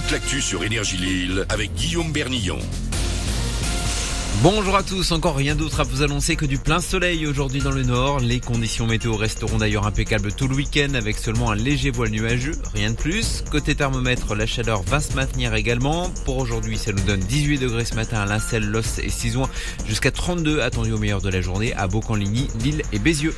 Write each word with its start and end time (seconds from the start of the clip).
toute 0.00 0.10
l'actu 0.12 0.40
sur 0.40 0.62
Énergie 0.62 0.96
Lille 0.96 1.44
avec 1.48 1.74
Guillaume 1.74 2.12
Bernillon. 2.12 2.58
Bonjour 4.42 4.76
à 4.76 4.84
tous, 4.84 5.10
encore 5.10 5.34
rien 5.34 5.56
d'autre 5.56 5.80
à 5.80 5.82
vous 5.82 6.02
annoncer 6.02 6.36
que 6.36 6.46
du 6.46 6.56
plein 6.56 6.80
soleil 6.80 7.26
aujourd'hui 7.26 7.60
dans 7.60 7.72
le 7.72 7.82
nord. 7.82 8.20
Les 8.20 8.38
conditions 8.38 8.86
météo 8.86 9.16
resteront 9.16 9.58
d'ailleurs 9.58 9.86
impeccables 9.86 10.32
tout 10.32 10.46
le 10.46 10.54
week-end 10.54 10.94
avec 10.94 11.18
seulement 11.18 11.50
un 11.50 11.56
léger 11.56 11.90
voile 11.90 12.10
nuageux, 12.10 12.54
rien 12.74 12.90
de 12.90 12.96
plus. 12.96 13.42
Côté 13.50 13.74
thermomètre, 13.74 14.36
la 14.36 14.46
chaleur 14.46 14.82
va 14.82 15.00
se 15.00 15.14
maintenir 15.14 15.54
également. 15.54 16.10
Pour 16.24 16.38
aujourd'hui, 16.38 16.78
ça 16.78 16.92
nous 16.92 17.02
donne 17.02 17.20
18 17.20 17.58
degrés 17.58 17.84
ce 17.84 17.96
matin 17.96 18.20
à 18.20 18.26
Lincel, 18.26 18.64
Los 18.64 19.00
et 19.02 19.10
Cisoin, 19.10 19.50
jusqu'à 19.88 20.12
32 20.12 20.60
attendus 20.60 20.92
au 20.92 20.98
meilleur 20.98 21.22
de 21.22 21.30
la 21.30 21.40
journée 21.40 21.74
à 21.74 21.88
Beaucamp-Ligny, 21.88 22.48
Lille 22.62 22.82
et 22.92 23.00
Bézieux. 23.00 23.34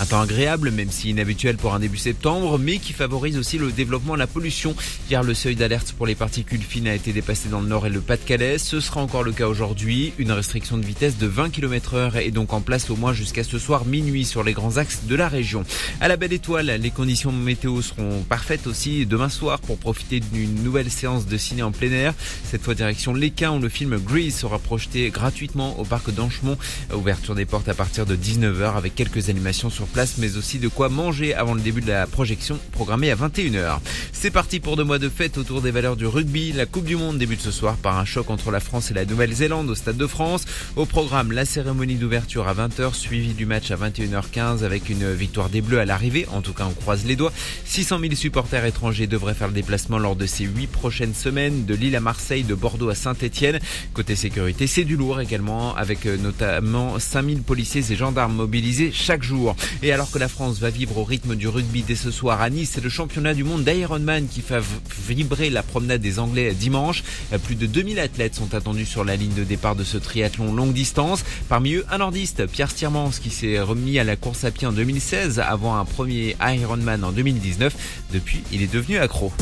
Un 0.00 0.06
temps 0.06 0.22
agréable, 0.22 0.70
même 0.70 0.90
si 0.90 1.10
inhabituel 1.10 1.58
pour 1.58 1.74
un 1.74 1.78
début 1.78 1.98
septembre, 1.98 2.58
mais 2.58 2.78
qui 2.78 2.94
favorise 2.94 3.36
aussi 3.36 3.58
le 3.58 3.70
développement 3.70 4.14
de 4.14 4.18
la 4.18 4.26
pollution. 4.26 4.74
Hier, 5.10 5.22
le 5.22 5.34
seuil 5.34 5.56
d'alerte 5.56 5.92
pour 5.92 6.06
les 6.06 6.14
particules 6.14 6.62
fines 6.62 6.88
a 6.88 6.94
été 6.94 7.12
dépassé 7.12 7.50
dans 7.50 7.60
le 7.60 7.68
nord 7.68 7.86
et 7.86 7.90
le 7.90 8.00
Pas-de-Calais. 8.00 8.56
Ce 8.56 8.80
sera 8.80 9.02
encore 9.02 9.24
le 9.24 9.32
cas 9.32 9.46
aujourd'hui. 9.46 10.14
Une 10.16 10.32
restriction 10.32 10.78
de 10.78 10.86
vitesse 10.86 11.18
de 11.18 11.26
20 11.26 11.50
km 11.50 11.92
heure 11.94 12.16
est 12.16 12.30
donc 12.30 12.54
en 12.54 12.62
place 12.62 12.88
au 12.88 12.96
moins 12.96 13.12
jusqu'à 13.12 13.44
ce 13.44 13.58
soir 13.58 13.84
minuit 13.84 14.24
sur 14.24 14.42
les 14.42 14.54
grands 14.54 14.78
axes 14.78 15.00
de 15.06 15.14
la 15.14 15.28
région. 15.28 15.64
À 16.00 16.08
la 16.08 16.16
belle 16.16 16.32
étoile, 16.32 16.70
les 16.80 16.90
conditions 16.90 17.30
météo 17.30 17.82
seront 17.82 18.22
parfaites 18.22 18.66
aussi 18.66 19.04
demain 19.04 19.28
soir 19.28 19.60
pour 19.60 19.76
profiter 19.76 20.20
d'une 20.20 20.62
nouvelle 20.64 20.90
séance 20.90 21.26
de 21.26 21.36
ciné 21.36 21.62
en 21.62 21.72
plein 21.72 21.92
air. 21.92 22.14
Cette 22.44 22.62
fois 22.62 22.74
direction 22.74 23.12
l'Équin 23.12 23.52
où 23.52 23.58
le 23.58 23.68
film 23.68 23.98
Grease 23.98 24.34
sera 24.34 24.58
projeté 24.58 25.10
gratuitement 25.10 25.78
au 25.78 25.84
parc 25.84 26.10
d'Anchemont. 26.10 26.56
Ouverture 26.94 27.34
des 27.34 27.44
portes 27.44 27.68
à 27.68 27.74
partir 27.74 28.06
de 28.06 28.16
19h 28.16 28.78
avec 28.78 28.94
quelques 28.94 29.28
animations 29.28 29.68
sur 29.68 29.89
place, 29.90 30.14
mais 30.18 30.36
aussi 30.36 30.58
de 30.58 30.68
quoi 30.68 30.88
manger 30.88 31.34
avant 31.34 31.54
le 31.54 31.60
début 31.60 31.80
de 31.80 31.88
la 31.88 32.06
projection 32.06 32.58
programmée 32.72 33.10
à 33.10 33.16
21h. 33.16 33.78
C'est 34.22 34.30
parti 34.30 34.60
pour 34.60 34.76
deux 34.76 34.84
mois 34.84 34.98
de 34.98 35.08
fête 35.08 35.38
autour 35.38 35.62
des 35.62 35.70
valeurs 35.70 35.96
du 35.96 36.06
rugby. 36.06 36.52
La 36.52 36.66
Coupe 36.66 36.84
du 36.84 36.94
Monde 36.94 37.16
débute 37.16 37.40
ce 37.40 37.50
soir 37.50 37.76
par 37.76 37.96
un 37.98 38.04
choc 38.04 38.28
entre 38.28 38.50
la 38.50 38.60
France 38.60 38.90
et 38.90 38.94
la 38.94 39.06
Nouvelle-Zélande 39.06 39.70
au 39.70 39.74
Stade 39.74 39.96
de 39.96 40.06
France. 40.06 40.44
Au 40.76 40.84
programme, 40.84 41.32
la 41.32 41.46
cérémonie 41.46 41.94
d'ouverture 41.94 42.46
à 42.46 42.52
20h, 42.52 42.92
suivie 42.92 43.32
du 43.32 43.46
match 43.46 43.70
à 43.70 43.76
21h15 43.76 44.62
avec 44.62 44.90
une 44.90 45.10
victoire 45.10 45.48
des 45.48 45.62
Bleus 45.62 45.80
à 45.80 45.86
l'arrivée. 45.86 46.26
En 46.32 46.42
tout 46.42 46.52
cas, 46.52 46.66
on 46.68 46.74
croise 46.74 47.06
les 47.06 47.16
doigts. 47.16 47.32
600 47.64 47.98
000 47.98 48.14
supporters 48.14 48.66
étrangers 48.66 49.06
devraient 49.06 49.32
faire 49.32 49.48
le 49.48 49.54
déplacement 49.54 49.96
lors 49.96 50.16
de 50.16 50.26
ces 50.26 50.44
huit 50.44 50.66
prochaines 50.66 51.14
semaines, 51.14 51.64
de 51.64 51.74
Lille 51.74 51.96
à 51.96 52.00
Marseille, 52.00 52.44
de 52.44 52.54
Bordeaux 52.54 52.90
à 52.90 52.94
Saint-Etienne. 52.94 53.58
Côté 53.94 54.16
sécurité, 54.16 54.66
c'est 54.66 54.84
du 54.84 54.98
lourd 54.98 55.22
également, 55.22 55.74
avec 55.76 56.04
euh, 56.04 56.18
notamment 56.18 56.98
5000 56.98 57.40
policiers 57.40 57.90
et 57.90 57.96
gendarmes 57.96 58.34
mobilisés 58.34 58.92
chaque 58.92 59.22
jour. 59.22 59.56
Et 59.82 59.92
alors 59.92 60.10
que 60.10 60.18
la 60.18 60.28
France 60.28 60.58
va 60.58 60.68
vivre 60.68 60.98
au 60.98 61.04
rythme 61.04 61.36
du 61.36 61.48
rugby 61.48 61.82
dès 61.82 61.96
ce 61.96 62.10
soir 62.10 62.42
à 62.42 62.50
Nice, 62.50 62.72
c'est 62.74 62.84
le 62.84 62.90
championnat 62.90 63.32
du 63.32 63.44
monde 63.44 63.64
d'Ironman 63.64 64.09
qui 64.28 64.40
fait 64.40 64.60
vibrer 65.06 65.50
la 65.50 65.62
promenade 65.62 66.00
des 66.00 66.18
Anglais 66.18 66.52
dimanche. 66.52 67.04
Plus 67.44 67.54
de 67.54 67.66
2000 67.66 68.00
athlètes 68.00 68.34
sont 68.34 68.54
attendus 68.54 68.86
sur 68.86 69.04
la 69.04 69.16
ligne 69.16 69.34
de 69.34 69.44
départ 69.44 69.76
de 69.76 69.84
ce 69.84 69.98
triathlon 69.98 70.52
longue 70.52 70.72
distance. 70.72 71.24
Parmi 71.48 71.74
eux, 71.74 71.84
un 71.90 71.98
nordiste, 71.98 72.46
Pierre 72.46 72.70
Stiermans, 72.70 73.10
qui 73.10 73.30
s'est 73.30 73.60
remis 73.60 73.98
à 73.98 74.04
la 74.04 74.16
course 74.16 74.44
à 74.44 74.50
pied 74.50 74.66
en 74.66 74.72
2016 74.72 75.38
avant 75.38 75.76
un 75.76 75.84
premier 75.84 76.36
Ironman 76.40 77.04
en 77.04 77.12
2019. 77.12 77.74
Depuis, 78.12 78.42
il 78.52 78.62
est 78.62 78.72
devenu 78.72 78.98
accro. 78.98 79.32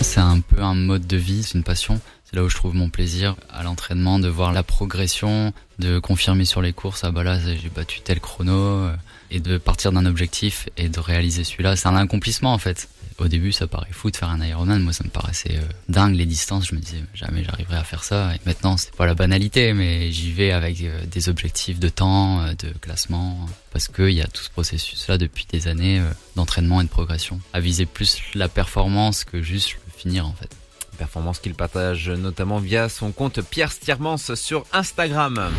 C'est 0.00 0.20
un 0.20 0.40
peu 0.40 0.62
un 0.62 0.74
mode 0.74 1.06
de 1.06 1.16
vie, 1.16 1.42
c'est 1.42 1.56
une 1.56 1.64
passion. 1.64 2.00
C'est 2.24 2.36
là 2.36 2.44
où 2.44 2.48
je 2.50 2.56
trouve 2.56 2.74
mon 2.74 2.90
plaisir 2.90 3.36
à 3.50 3.62
l'entraînement, 3.62 4.18
de 4.18 4.28
voir 4.28 4.52
la 4.52 4.62
progression, 4.62 5.54
de 5.78 5.98
confirmer 5.98 6.44
sur 6.44 6.60
les 6.60 6.74
courses, 6.74 7.02
ah 7.04 7.10
bah 7.10 7.22
là 7.22 7.38
j'ai 7.40 7.70
battu 7.74 8.00
tel 8.00 8.20
chrono, 8.20 8.52
euh, 8.52 8.94
et 9.30 9.40
de 9.40 9.56
partir 9.56 9.92
d'un 9.92 10.04
objectif 10.04 10.68
et 10.76 10.88
de 10.88 11.00
réaliser 11.00 11.44
celui-là. 11.44 11.76
C'est 11.76 11.88
un 11.88 11.96
accomplissement 11.96 12.52
en 12.52 12.58
fait. 12.58 12.88
Au 13.18 13.26
début 13.26 13.50
ça 13.50 13.66
paraît 13.66 13.90
fou 13.90 14.10
de 14.10 14.16
faire 14.16 14.28
un 14.28 14.40
Ironman, 14.44 14.80
moi 14.80 14.92
ça 14.92 15.02
me 15.02 15.10
paraissait 15.10 15.56
euh, 15.56 15.62
dingue 15.88 16.14
les 16.14 16.24
distances, 16.24 16.68
je 16.68 16.74
me 16.76 16.80
disais 16.80 17.02
jamais 17.14 17.42
j'arriverai 17.42 17.76
à 17.76 17.84
faire 17.84 18.04
ça. 18.04 18.34
Et 18.34 18.40
maintenant 18.46 18.76
c'est 18.76 18.94
pas 18.94 19.06
la 19.06 19.14
banalité, 19.14 19.72
mais 19.72 20.12
j'y 20.12 20.32
vais 20.32 20.52
avec 20.52 20.80
euh, 20.82 21.04
des 21.06 21.28
objectifs 21.28 21.80
de 21.80 21.88
temps, 21.88 22.46
de 22.52 22.70
classement, 22.80 23.46
parce 23.72 23.88
qu'il 23.88 24.10
y 24.10 24.22
a 24.22 24.26
tout 24.26 24.42
ce 24.42 24.50
processus-là 24.50 25.18
depuis 25.18 25.46
des 25.50 25.66
années 25.66 26.00
d'entraînement 26.36 26.80
et 26.80 26.84
de 26.84 26.88
progression. 26.88 27.40
À 27.52 27.60
viser 27.60 27.86
plus 27.86 28.20
la 28.34 28.48
performance 28.48 29.24
que 29.24 29.42
juste 29.42 29.72
le 29.72 29.92
finir 29.96 30.26
en 30.26 30.32
fait. 30.32 30.54
Performance 30.96 31.40
qu'il 31.40 31.54
partage 31.54 32.10
notamment 32.10 32.58
via 32.58 32.88
son 32.88 33.12
compte 33.12 33.40
Pierre 33.42 33.72
Stiermans 33.72 34.34
sur 34.36 34.64
Instagram. 34.72 35.50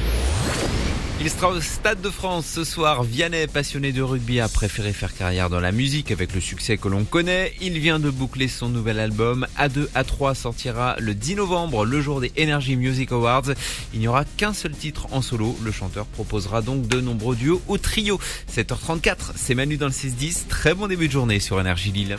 Il 1.21 1.29
sera 1.29 1.49
au 1.49 1.59
Stade 1.59 1.99
de 1.99 2.09
France 2.09 2.45
ce 2.45 2.63
soir. 2.63 3.03
Vianney, 3.03 3.47
passionné 3.47 3.91
de 3.91 4.01
rugby, 4.01 4.39
a 4.39 4.47
préféré 4.47 4.93
faire 4.93 5.13
carrière 5.13 5.49
dans 5.49 5.59
la 5.59 5.73
musique 5.73 6.11
avec 6.11 6.33
le 6.33 6.39
succès 6.39 6.77
que 6.77 6.87
l'on 6.87 7.03
connaît. 7.03 7.53
Il 7.59 7.77
vient 7.77 7.99
de 7.99 8.09
boucler 8.09 8.47
son 8.47 8.69
nouvel 8.69 8.99
album. 9.01 9.45
A2, 9.57 9.89
A3 9.95 10.33
sortira 10.33 10.95
le 10.97 11.13
10 11.13 11.35
novembre, 11.35 11.83
le 11.83 11.99
jour 11.99 12.21
des 12.21 12.31
Energy 12.39 12.77
Music 12.77 13.11
Awards. 13.11 13.51
Il 13.93 13.99
n'y 13.99 14.07
aura 14.07 14.23
qu'un 14.23 14.53
seul 14.53 14.71
titre 14.71 15.07
en 15.11 15.21
solo. 15.21 15.57
Le 15.61 15.73
chanteur 15.73 16.05
proposera 16.05 16.61
donc 16.61 16.87
de 16.87 17.01
nombreux 17.01 17.35
duos 17.35 17.61
au 17.67 17.77
trio. 17.77 18.17
7h34, 18.55 19.33
c'est 19.35 19.55
Manu 19.55 19.75
dans 19.75 19.87
le 19.87 19.91
6-10. 19.91 20.47
Très 20.47 20.73
bon 20.73 20.87
début 20.87 21.07
de 21.07 21.13
journée 21.13 21.41
sur 21.41 21.59
Énergie 21.59 21.91
Lille. 21.91 22.15